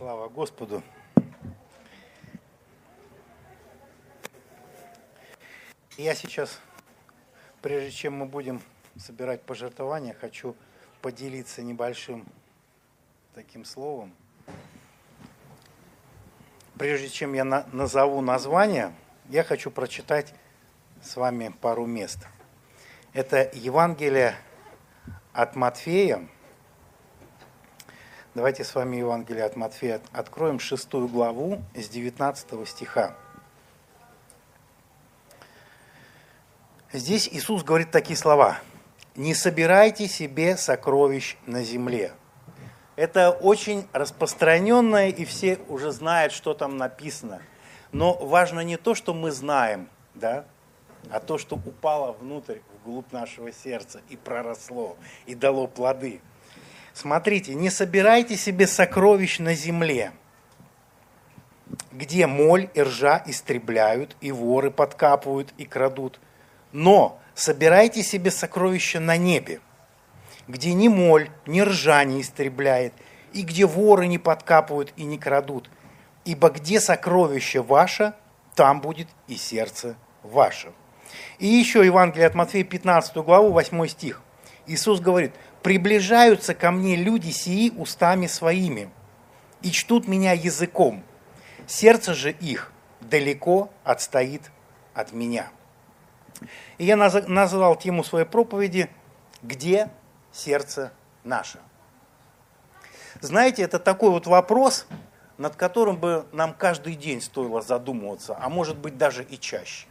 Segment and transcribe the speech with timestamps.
[0.00, 0.82] Слава Господу.
[5.98, 6.58] Я сейчас,
[7.60, 8.62] прежде чем мы будем
[8.96, 10.56] собирать пожертвования, хочу
[11.02, 12.26] поделиться небольшим
[13.34, 14.14] таким словом.
[16.78, 18.94] Прежде чем я на назову название,
[19.28, 20.32] я хочу прочитать
[21.02, 22.26] с вами пару мест.
[23.12, 24.34] Это Евангелие
[25.34, 26.26] от Матфея,
[28.32, 33.16] Давайте с вами Евангелие от Матфея откроем шестую главу с 19 стиха.
[36.92, 38.60] Здесь Иисус говорит такие слова.
[39.16, 42.12] «Не собирайте себе сокровищ на земле».
[42.94, 47.42] Это очень распространенное, и все уже знают, что там написано.
[47.90, 50.44] Но важно не то, что мы знаем, да,
[51.10, 56.20] а то, что упало внутрь, вглубь нашего сердца и проросло, и дало плоды–
[56.92, 60.12] Смотрите, не собирайте себе сокровищ на земле,
[61.92, 66.18] где моль и ржа истребляют, и воры подкапывают и крадут.
[66.72, 69.60] Но собирайте себе сокровища на небе,
[70.48, 72.92] где ни моль, ни ржа не истребляет,
[73.32, 75.70] и где воры не подкапывают и не крадут.
[76.24, 78.14] Ибо где сокровище ваше,
[78.54, 80.72] там будет и сердце ваше.
[81.38, 84.22] И еще Евангелие от Матфея, 15 главу, 8 стих.
[84.66, 85.32] Иисус говорит–
[85.62, 88.90] приближаются ко мне люди сии устами своими
[89.62, 91.02] и чтут меня языком.
[91.66, 94.50] Сердце же их далеко отстоит
[94.94, 95.50] от меня.
[96.78, 98.90] И я назвал тему своей проповеди
[99.42, 99.90] «Где
[100.32, 100.92] сердце
[101.24, 101.58] наше?».
[103.20, 104.86] Знаете, это такой вот вопрос,
[105.36, 109.86] над которым бы нам каждый день стоило задумываться, а может быть даже и чаще.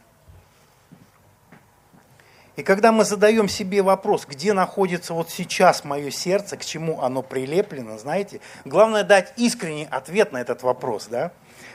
[2.60, 7.22] И когда мы задаем себе вопрос, где находится вот сейчас мое сердце, к чему оно
[7.22, 11.32] прилеплено, знаете, главное дать искренний ответ на этот вопрос, да?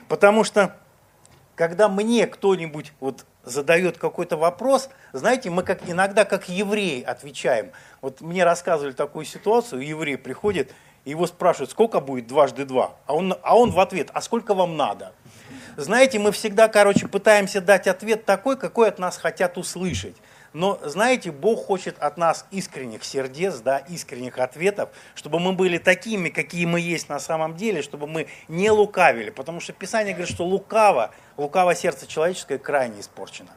[0.08, 0.76] Потому что
[1.56, 7.72] когда мне кто-нибудь вот задает какой-то вопрос, знаете, мы как иногда как евреи отвечаем.
[8.02, 10.72] Вот мне рассказывали такую ситуацию, еврей приходит,
[11.04, 12.94] его спрашивают, сколько будет дважды два?
[13.08, 15.14] А он, а он в ответ, а сколько вам надо?
[15.78, 20.16] Знаете, мы всегда, короче, пытаемся дать ответ такой, какой от нас хотят услышать.
[20.56, 26.30] Но, знаете, Бог хочет от нас искренних сердец, да, искренних ответов, чтобы мы были такими,
[26.30, 29.32] какие мы есть на самом деле, чтобы мы не лукавили.
[29.32, 33.50] Потому что Писание говорит, что лукаво, лукаво сердце человеческое крайне испорчено.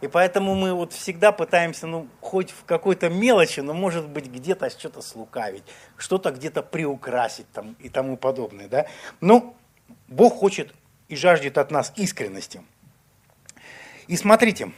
[0.00, 4.70] И поэтому мы вот всегда пытаемся, ну, хоть в какой-то мелочи, но может быть где-то
[4.70, 5.62] что-то слукавить,
[5.96, 8.66] что-то где-то приукрасить там, и тому подобное.
[8.66, 8.86] Да?
[9.20, 9.54] Ну,
[10.08, 10.74] Бог хочет
[11.06, 12.60] и жаждет от нас искренности.
[14.08, 14.72] И смотрите,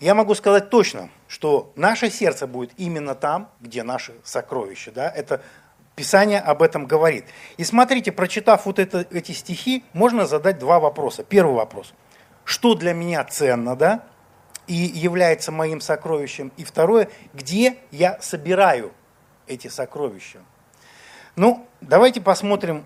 [0.00, 4.92] я могу сказать точно, что наше сердце будет именно там, где наши сокровища.
[4.92, 5.08] Да?
[5.08, 5.42] Это
[5.96, 7.24] Писание об этом говорит.
[7.56, 11.24] И смотрите, прочитав вот это, эти стихи, можно задать два вопроса.
[11.24, 11.94] Первый вопрос.
[12.44, 14.04] Что для меня ценно, да,
[14.66, 16.52] и является моим сокровищем?
[16.58, 18.92] И второе, где я собираю
[19.46, 20.40] эти сокровища?
[21.34, 22.84] Ну, давайте посмотрим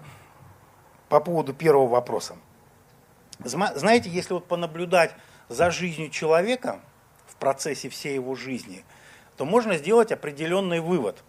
[1.08, 2.36] по поводу первого вопроса.
[3.40, 5.16] Знаете, если вот понаблюдать
[5.48, 6.78] за жизнью человека–
[7.36, 8.84] процессе всей его жизни,
[9.36, 11.22] то можно сделать определенный вывод.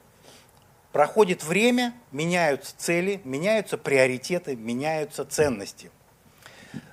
[0.91, 5.89] Проходит время, меняются цели, меняются приоритеты, меняются ценности.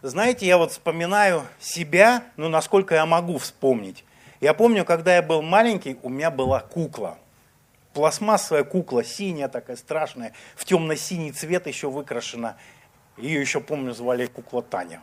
[0.02, 4.04] Знаете, я вот вспоминаю себя, ну, насколько я могу вспомнить.
[4.40, 7.18] Я помню, когда я был маленький, у меня была кукла.
[7.92, 12.56] Пластмассовая кукла, синяя такая страшная, в темно-синий цвет еще выкрашена.
[13.16, 15.02] Ее еще, помню, звали кукла Таня.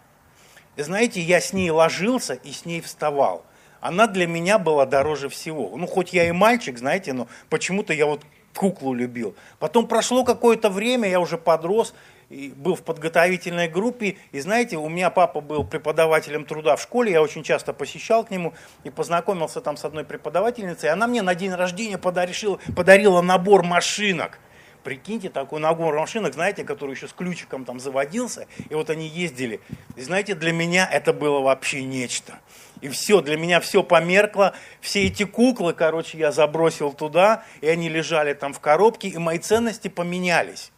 [0.78, 3.46] И знаете, я с ней ложился и с ней вставал
[3.88, 5.72] она для меня была дороже всего.
[5.78, 8.22] Ну, хоть я и мальчик, знаете, но почему-то я вот
[8.56, 9.36] куклу любил.
[9.60, 11.94] Потом прошло какое-то время, я уже подрос,
[12.30, 17.12] и был в подготовительной группе, и знаете, у меня папа был преподавателем труда в школе,
[17.12, 21.22] я очень часто посещал к нему и познакомился там с одной преподавательницей, и она мне
[21.22, 24.40] на день рождения подарила, подарила набор машинок.
[24.86, 29.60] Прикиньте, такой набор машинок, знаете, который еще с ключиком там заводился, и вот они ездили.
[29.96, 32.38] И знаете, для меня это было вообще нечто.
[32.82, 34.54] И все, для меня все померкло.
[34.82, 39.40] Все эти куклы, короче, я забросил туда, и они лежали там в коробке, и мои
[39.40, 40.72] ценности поменялись.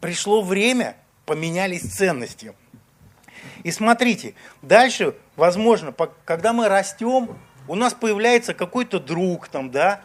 [0.00, 2.54] Пришло время, поменялись ценности.
[3.62, 5.94] И смотрите, дальше, возможно,
[6.24, 7.38] когда мы растем,
[7.68, 10.00] у нас появляется какой-то друг там, да,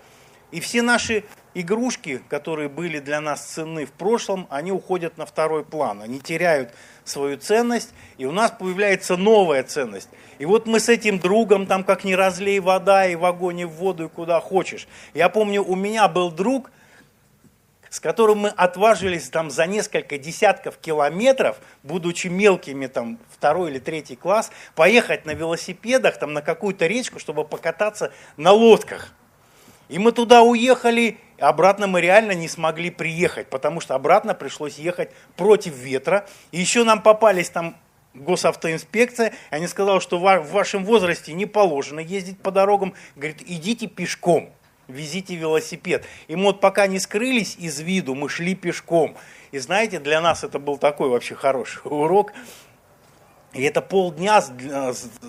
[0.52, 5.64] и все наши игрушки, которые были для нас ценны в прошлом, они уходят на второй
[5.64, 6.74] план, они теряют
[7.06, 10.10] свою ценность, и у нас появляется новая ценность.
[10.40, 13.66] И вот мы с этим другом, там как не разлей вода, и в огонь, и
[13.66, 14.88] в воду, и куда хочешь.
[15.14, 16.72] Я помню, у меня был друг,
[17.94, 24.16] с которым мы отважились там за несколько десятков километров, будучи мелкими там второй или третий
[24.16, 29.14] класс, поехать на велосипедах там на какую-то речку, чтобы покататься на лодках.
[29.90, 31.20] И мы туда уехали,
[31.50, 36.28] обратно мы реально не смогли приехать, потому что обратно пришлось ехать против ветра.
[36.52, 37.76] И еще нам попались там
[38.14, 43.88] госавтоинспекция, и они сказали, что в вашем возрасте не положено ездить по дорогам, говорит, идите
[43.88, 44.52] пешком,
[44.88, 46.06] везите велосипед.
[46.28, 49.16] И мы вот пока не скрылись из виду, мы шли пешком.
[49.52, 52.34] И знаете, для нас это был такой вообще хороший урок.
[53.54, 54.42] И это полдня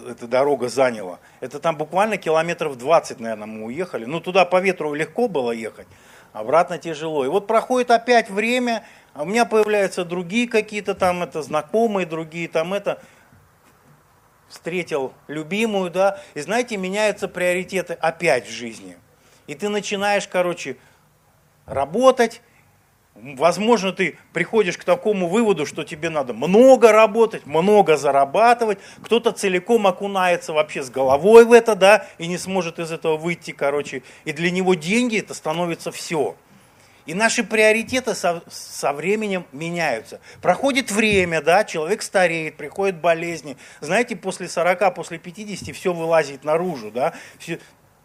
[0.08, 1.18] эта дорога заняла.
[1.40, 4.06] Это там буквально километров 20, наверное, мы уехали.
[4.06, 5.86] Ну, туда по ветру легко было ехать,
[6.32, 7.26] обратно тяжело.
[7.26, 12.48] И вот проходит опять время, а у меня появляются другие какие-то там, это знакомые, другие
[12.48, 13.02] там это.
[14.48, 18.96] Встретил любимую, да, и знаете, меняются приоритеты опять в жизни.
[19.46, 20.76] И ты начинаешь, короче,
[21.66, 22.40] работать,
[23.14, 28.78] Возможно, ты приходишь к такому выводу, что тебе надо много работать, много зарабатывать.
[29.02, 33.52] Кто-то целиком окунается вообще с головой в это, да, и не сможет из этого выйти,
[33.52, 34.02] короче.
[34.24, 36.34] И для него деньги это становится все.
[37.06, 40.20] И наши приоритеты со, со временем меняются.
[40.42, 43.56] Проходит время, да, человек стареет, приходят болезни.
[43.80, 47.14] Знаете, после 40, после 50 все вылазит наружу, да.
[47.38, 47.60] Все,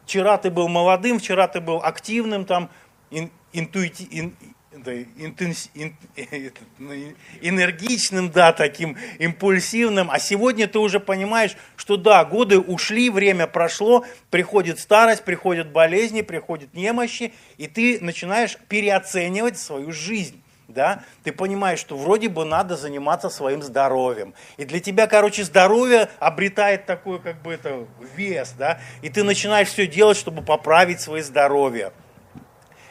[0.06, 2.70] вчера ты был молодым, вчера ты был активным, там,
[3.10, 4.36] ин, интуити, ин,
[4.72, 5.96] интенс, ин,
[6.78, 6.94] ну,
[7.42, 14.06] энергичным, да, таким импульсивным, а сегодня ты уже понимаешь, что да, годы ушли, время прошло,
[14.30, 20.42] приходит старость, приходят болезни, приходят немощи, и ты начинаешь переоценивать свою жизнь.
[20.68, 21.04] Да?
[21.24, 24.36] Ты понимаешь, что вроде бы надо заниматься своим здоровьем.
[24.58, 28.80] И для тебя, короче, здоровье обретает такой, как бы, это, вес, да?
[29.02, 31.92] И ты начинаешь все делать, чтобы поправить свое здоровье.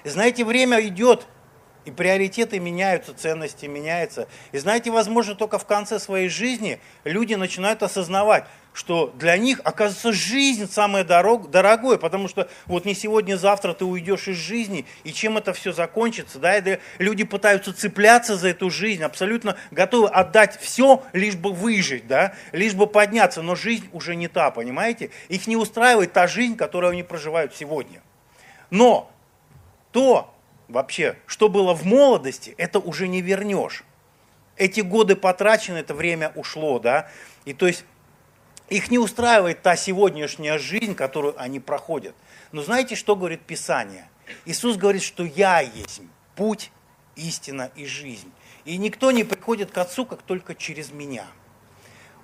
[0.03, 1.29] И знаете, время идет,
[1.89, 4.29] и приоритеты меняются, ценности меняются.
[4.53, 8.45] И знаете, возможно, только в конце своей жизни люди начинают осознавать,
[8.75, 13.87] что для них, оказывается, жизнь самое дорог, дорогое, потому что вот не сегодня, завтра ты
[13.87, 18.69] уйдешь из жизни, и чем это все закончится, да, и люди пытаются цепляться за эту
[18.69, 24.15] жизнь, абсолютно готовы отдать все, лишь бы выжить, да, лишь бы подняться, но жизнь уже
[24.15, 25.09] не та, понимаете?
[25.31, 28.03] Их не устраивает та жизнь, которую они проживают сегодня.
[28.69, 29.11] Но
[29.91, 30.35] то,
[30.69, 33.85] вообще, что было в молодости, это уже не вернешь.
[34.57, 37.11] Эти годы потрачены, это время ушло, да.
[37.45, 37.85] И то есть
[38.69, 42.15] их не устраивает та сегодняшняя жизнь, которую они проходят.
[42.53, 44.09] Но знаете, что говорит Писание?
[44.45, 46.03] Иисус говорит, что я есть
[46.37, 46.71] путь,
[47.17, 48.31] истина и жизнь.
[48.65, 51.27] И никто не приходит к Отцу, как только через меня.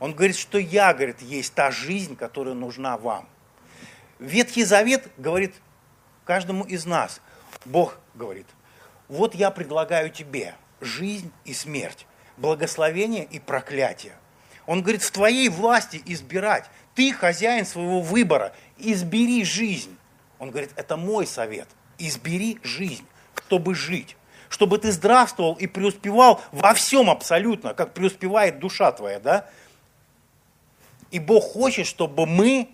[0.01, 3.29] Он говорит, что я, говорит, есть та жизнь, которая нужна вам.
[4.19, 5.55] Ветхий Завет говорит
[6.25, 7.21] каждому из нас,
[7.65, 8.47] Бог говорит,
[9.09, 12.07] вот я предлагаю тебе жизнь и смерть,
[12.37, 14.15] благословение и проклятие.
[14.67, 16.71] Он говорит, в твоей власти избирать.
[16.95, 18.55] Ты хозяин своего выбора.
[18.79, 19.97] Избери жизнь.
[20.39, 21.69] Он говорит, это мой совет.
[21.99, 23.05] Избери жизнь,
[23.47, 24.17] чтобы жить.
[24.49, 29.51] Чтобы ты здравствовал и преуспевал во всем абсолютно, как преуспевает душа твоя, да?
[31.11, 32.69] И Бог хочет, чтобы мы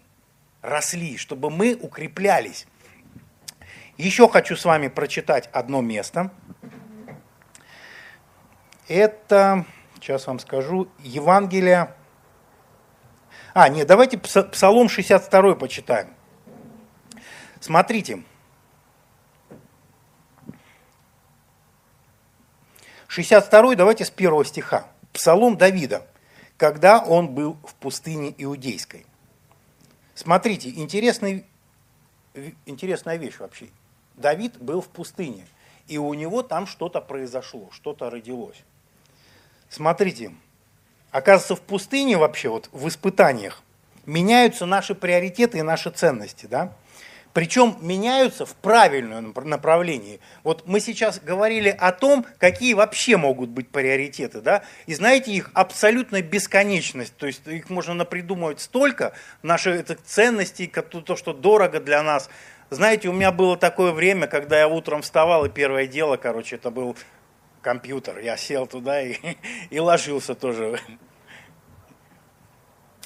[0.63, 2.67] росли, чтобы мы укреплялись.
[4.01, 6.31] Еще хочу с вами прочитать одно место.
[8.89, 9.67] Это,
[9.97, 11.95] сейчас вам скажу, Евангелие.
[13.53, 16.15] А, нет, давайте Псалом 62 почитаем.
[17.61, 18.23] Смотрите.
[23.09, 24.87] 62 давайте с первого стиха.
[25.13, 26.07] Псалом Давида,
[26.57, 29.05] когда он был в пустыне Иудейской.
[30.15, 31.45] Смотрите, интересный,
[32.65, 33.69] интересная вещь вообще.
[34.21, 35.47] Давид был в пустыне,
[35.89, 38.63] и у него там что-то произошло, что-то родилось.
[39.69, 40.33] Смотрите,
[41.11, 43.63] оказывается, в пустыне вообще, вот в испытаниях,
[44.07, 46.73] меняются наши приоритеты и наши ценности, да?
[47.33, 50.19] Причем меняются в правильном направлении.
[50.43, 55.51] Вот мы сейчас говорили о том, какие вообще могут быть приоритеты, да, и знаете, их
[55.55, 59.13] абсолютная бесконечность, то есть их можно напридумывать столько,
[59.43, 62.29] наши это ценности, то, что дорого для нас,
[62.71, 66.71] знаете, у меня было такое время, когда я утром вставал, и первое дело, короче, это
[66.71, 66.97] был
[67.63, 68.19] компьютер.
[68.21, 69.17] Я сел туда и,
[69.71, 70.81] и ложился тоже.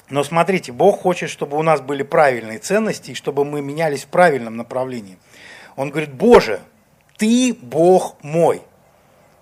[0.07, 4.07] Но смотрите, Бог хочет, чтобы у нас были правильные ценности, и чтобы мы менялись в
[4.07, 5.17] правильном направлении.
[5.75, 6.61] Он говорит, Боже,
[7.17, 8.61] Ты Бог мой.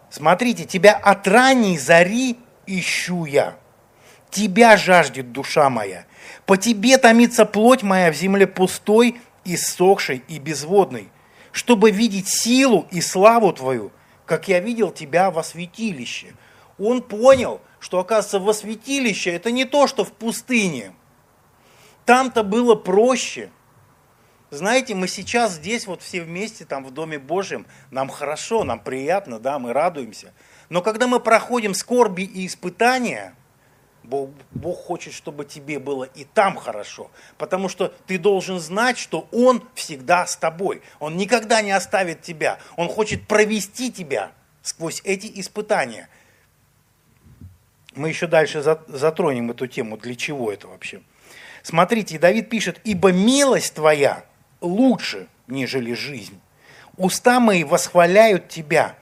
[0.09, 3.55] Смотрите, Тебя от ранней зари ищу я.
[4.29, 6.05] Тебя жаждет душа моя.
[6.45, 11.09] По Тебе томится плоть моя в земле пустой, иссохшей и безводной,
[11.51, 13.91] чтобы видеть силу и славу Твою,
[14.25, 16.33] как я видел тебя во святилище.
[16.79, 20.93] Он понял, что, оказывается, во святилище это не то, что в пустыне.
[22.05, 23.51] Там-то было проще.
[24.49, 29.39] Знаете, мы сейчас здесь вот все вместе, там в Доме Божьем, нам хорошо, нам приятно,
[29.39, 30.33] да, мы радуемся.
[30.69, 33.35] Но когда мы проходим скорби и испытания–
[34.03, 39.27] Бог, Бог хочет, чтобы тебе было и там хорошо, потому что ты должен знать, что
[39.31, 40.81] Он всегда с тобой.
[40.99, 42.59] Он никогда не оставит тебя.
[42.75, 44.31] Он хочет провести тебя
[44.61, 46.09] сквозь эти испытания.
[47.95, 51.01] Мы еще дальше затронем эту тему, для чего это вообще.
[51.61, 54.25] Смотрите, Давид пишет, «Ибо милость твоя
[54.59, 56.39] лучше, нежели жизнь.
[56.97, 58.95] Уста мои восхваляют тебя,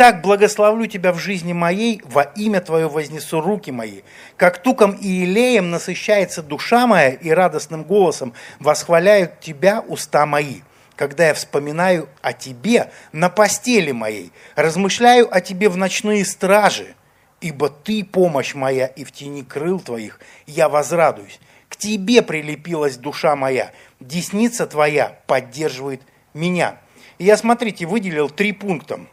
[0.00, 4.00] так благословлю тебя в жизни моей, во имя Твое вознесу руки мои.
[4.38, 10.62] Как туком и илеем насыщается душа моя, и радостным голосом восхваляют Тебя уста мои.
[10.96, 16.94] Когда я вспоминаю о Тебе на постели моей, размышляю о Тебе в ночные стражи,
[17.42, 21.38] ибо Ты помощь моя, и в тени крыл Твоих я возрадуюсь.
[21.68, 26.00] К Тебе прилепилась душа моя, десница Твоя поддерживает
[26.32, 26.78] меня.
[27.18, 29.00] И я, смотрите, выделил три пункта–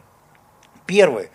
[0.88, 1.28] Первое.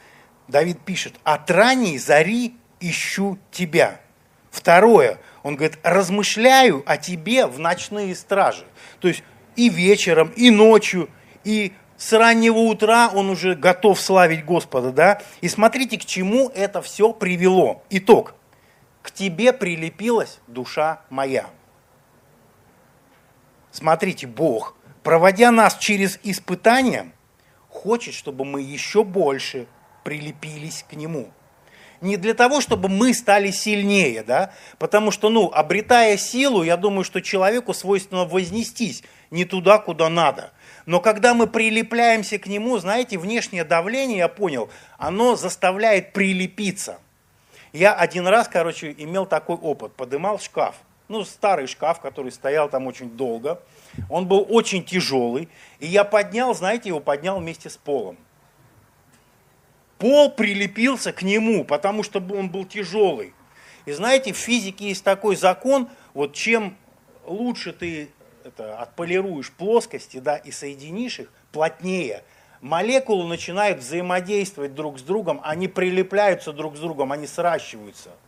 [0.48, 4.02] Давид пишет, от ранней зари ищу тебя.
[4.50, 5.20] Второе.
[5.44, 8.66] Он говорит, размышляю о тебе в ночные стражи.
[9.00, 9.24] То есть
[9.56, 11.08] и вечером, и ночью,
[11.44, 15.22] и с раннего утра он уже готов славить Господа, да?
[15.42, 17.84] И смотрите, к чему это все привело.
[17.92, 18.34] Итог.
[19.04, 21.46] К тебе прилепилась душа моя.
[23.72, 27.12] Смотрите, Бог, проводя нас через испытания,
[27.74, 29.68] хочет, чтобы мы еще больше
[30.04, 31.32] прилепились к Нему.
[32.02, 37.06] Не для того, чтобы мы стали сильнее, да, потому что, ну, обретая силу, я думаю,
[37.06, 40.52] что человеку свойственно вознестись не туда, куда надо.
[40.86, 47.00] Но когда мы прилепляемся к нему, знаете, внешнее давление, я понял, оно заставляет прилепиться.
[47.72, 50.76] Я один раз, короче, имел такой опыт, подымал шкаф,
[51.14, 53.62] ну, старый шкаф, который стоял там очень долго,
[54.10, 55.48] он был очень тяжелый,
[55.80, 58.18] и я поднял, знаете, его поднял вместе с полом.
[60.00, 63.34] Пол прилепился к нему, потому что он был тяжелый.
[63.86, 66.76] И знаете, в физике есть такой закон, вот чем
[67.26, 68.10] лучше ты
[68.44, 72.24] это, отполируешь плоскости да, и соединишь их плотнее,
[72.60, 78.10] молекулы начинают взаимодействовать друг с другом, они прилепляются друг с другом, они сращиваются–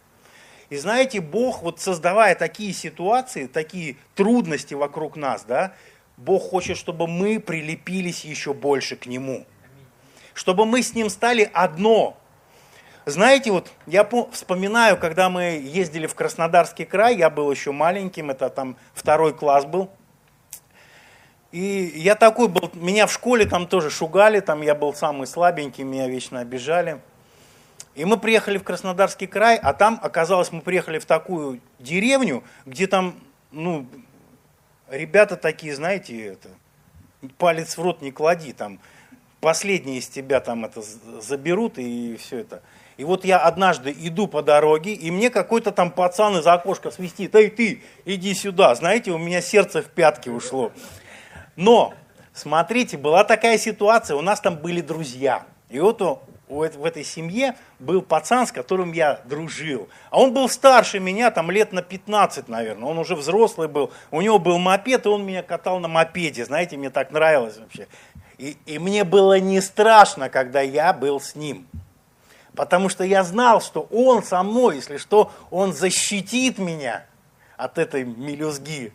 [0.69, 5.74] и знаете, Бог, вот создавая такие ситуации, такие трудности вокруг нас, да,
[6.17, 9.45] Бог хочет, чтобы мы прилепились еще больше к Нему.
[10.34, 12.17] Чтобы мы с Ним стали одно.
[13.05, 18.50] Знаете, вот я вспоминаю, когда мы ездили в Краснодарский край, я был еще маленьким, это
[18.50, 19.91] там второй класс был.
[21.51, 25.84] И я такой был, меня в школе там тоже шугали, там я был самый слабенький,
[25.84, 27.00] меня вечно обижали.
[27.95, 32.87] И мы приехали в Краснодарский край, а там, оказалось, мы приехали в такую деревню, где
[32.87, 33.15] там,
[33.51, 33.87] ну,
[34.89, 36.49] ребята такие, знаете, это,
[37.37, 38.79] палец в рот не клади, там,
[39.39, 40.81] последние из тебя там это
[41.21, 42.61] заберут и все это.
[42.97, 47.35] И вот я однажды иду по дороге, и мне какой-то там пацан из окошка свистит,
[47.35, 48.73] эй ты, иди сюда.
[48.75, 50.71] Знаете, у меня сердце в пятки ушло.
[51.55, 51.93] Но,
[52.33, 55.45] смотрите, была такая ситуация, у нас там были друзья.
[55.69, 56.01] И вот
[56.47, 59.89] в этой семье был пацан, с которым я дружил.
[60.11, 62.87] А он был старше меня, там лет на 15, наверное.
[62.87, 63.91] Он уже взрослый был.
[64.11, 66.45] У него был мопед, и он меня катал на мопеде.
[66.45, 67.87] Знаете, мне так нравилось вообще.
[68.37, 71.67] И, и мне было не страшно, когда я был с ним.
[72.55, 77.05] Потому что я знал, что он со мной, если что, он защитит меня
[77.57, 78.93] от этой мелюзги.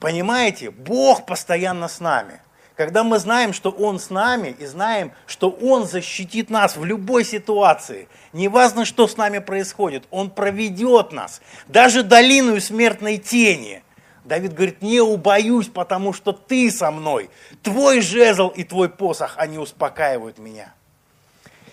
[0.00, 0.70] Понимаете?
[0.70, 2.40] Бог постоянно с нами.
[2.76, 7.24] Когда мы знаем, что Он с нами, и знаем, что Он защитит нас в любой
[7.24, 13.82] ситуации, неважно, что с нами происходит, Он проведет нас, даже долину смертной тени.
[14.24, 17.28] Давид говорит, не убоюсь, потому что ты со мной.
[17.62, 20.72] Твой жезл и твой посох, они успокаивают меня.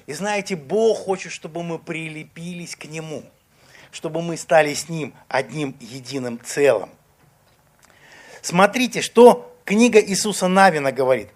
[0.07, 3.23] И знаете, Бог хочет, чтобы мы прилепились к Нему,
[3.91, 6.89] чтобы мы стали с Ним одним единым целым.
[8.41, 11.27] Смотрите, что книга Иисуса Навина говорит.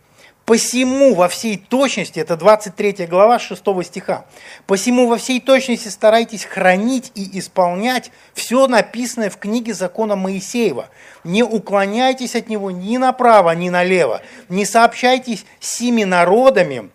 [0.43, 4.25] Посему во всей точности, это 23 глава 6 стиха,
[4.65, 10.89] посему во всей точности старайтесь хранить и исполнять все написанное в книге закона Моисеева.
[11.23, 14.21] Не уклоняйтесь от него ни направо, ни налево.
[14.49, 16.89] Не сообщайтесь с сими народами,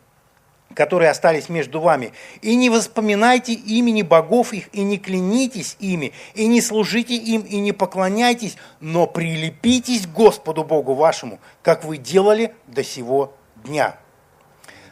[0.74, 6.46] которые остались между вами, и не воспоминайте имени богов их, и не клянитесь ими, и
[6.46, 12.54] не служите им, и не поклоняйтесь, но прилепитесь к Господу Богу вашему, как вы делали
[12.66, 13.98] до сего дня.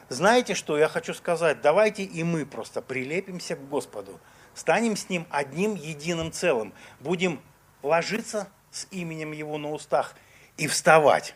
[0.08, 4.20] знаете что, я хочу сказать, давайте и мы просто прилепимся к Господу,
[4.54, 7.40] станем с Ним одним единым целым, будем
[7.82, 10.14] ложиться с именем Его на устах
[10.56, 11.34] и вставать.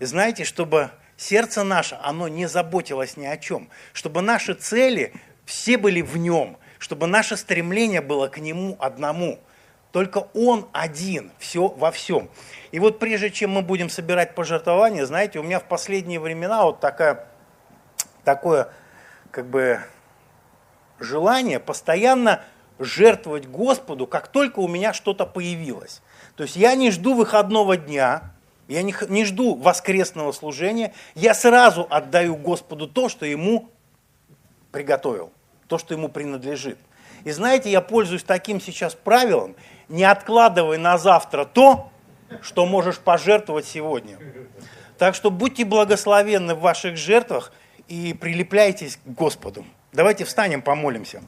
[0.00, 5.12] Знаете, чтобы сердце наше, оно не заботилось ни о чем, чтобы наши цели
[5.44, 9.38] все были в Нем, чтобы наше стремление было к Нему одному.
[9.92, 12.30] Только Он один, все во всем.
[12.70, 16.80] И вот прежде чем мы будем собирать пожертвования, знаете, у меня в последние времена вот
[16.80, 17.26] такая,
[18.24, 18.70] такое
[19.30, 19.80] как бы
[21.00, 22.44] желание постоянно
[22.78, 26.02] жертвовать Господу, как только у меня что-то появилось.
[26.36, 28.34] То есть я не жду выходного дня,
[28.68, 33.70] я не, не жду воскресного служения, я сразу отдаю Господу то, что Ему
[34.70, 35.32] приготовил,
[35.66, 36.78] то, что Ему принадлежит.
[37.24, 39.56] И знаете, я пользуюсь таким сейчас правилом,
[39.88, 41.90] не откладывай на завтра то,
[42.42, 44.18] что можешь пожертвовать сегодня.
[44.98, 47.52] Так что будьте благословенны в ваших жертвах
[47.88, 49.64] и прилепляйтесь к Господу.
[49.92, 51.22] Давайте встанем, помолимся.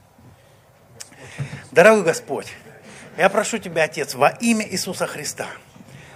[1.71, 2.53] Дорогой Господь,
[3.17, 5.47] я прошу Тебя, Отец, во имя Иисуса Христа,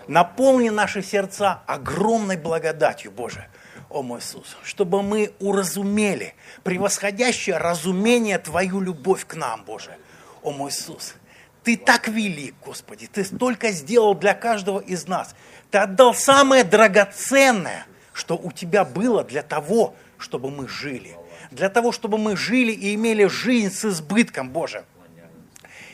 [0.09, 3.47] наполни наши сердца огромной благодатью, Боже,
[3.91, 9.97] о мой Иисус, чтобы мы уразумели превосходящее разумение Твою любовь к нам, Боже,
[10.43, 11.15] о мой Иисус.
[11.63, 15.35] Ты так велик, Господи, Ты столько сделал для каждого из нас.
[15.71, 21.17] Ты отдал самое драгоценное, что у Тебя было для того, чтобы мы жили.
[21.51, 24.85] Для того, чтобы мы жили и имели жизнь с избытком, Боже.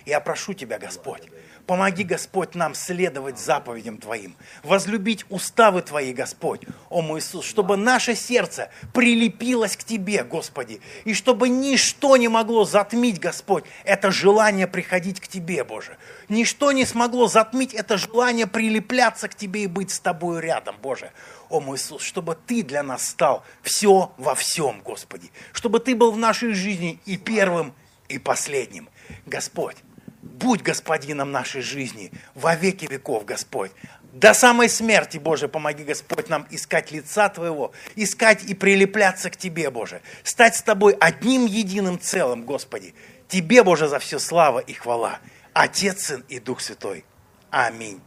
[0.07, 1.23] Я прошу Тебя, Господь,
[1.71, 4.35] помоги, Господь, нам следовать заповедям Твоим,
[4.65, 11.15] возлюбить уставы Твои, Господь, о мой Иисус, чтобы наше сердце прилепилось к Тебе, Господи, и
[11.15, 15.97] чтобы ничто не могло затмить, Господь, это желание приходить к Тебе, Боже.
[16.29, 21.12] Ничто не смогло затмить это желание прилепляться к Тебе и быть с Тобою рядом, Боже.
[21.50, 25.31] О мой Иисус, чтобы Ты для нас стал все во всем, Господи.
[25.53, 27.75] Чтобы Ты был в нашей жизни и первым,
[28.09, 28.88] и последним.
[29.27, 29.77] Господь,
[30.22, 33.70] будь господином нашей жизни во веки веков, Господь.
[34.12, 39.70] До самой смерти, Боже, помоги, Господь, нам искать лица Твоего, искать и прилепляться к Тебе,
[39.70, 42.94] Боже, стать с Тобой одним единым целым, Господи.
[43.28, 45.20] Тебе, Боже, за все слава и хвала.
[45.52, 47.04] Отец, Сын и Дух Святой.
[47.50, 48.00] Аминь.